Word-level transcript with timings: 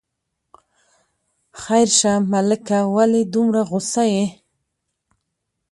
خیر 1.61 1.87
شه 1.99 2.11
ملکه، 2.31 2.79
ولې 2.95 3.21
دومره 3.33 3.61
غوسه 3.69 4.03
یې. 4.13 4.25